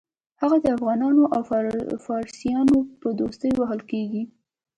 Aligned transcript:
هغه 0.41 0.57
د 0.61 0.65
افغانانو 0.77 1.23
او 1.35 1.41
فارسیانو 2.05 2.77
په 3.01 3.07
دوستۍ 3.19 3.51
وهل 3.55 3.81
کېږي. 3.91 4.23